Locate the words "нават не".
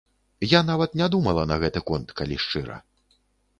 0.69-1.09